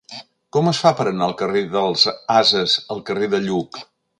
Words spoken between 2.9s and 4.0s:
al carrer de Lluc?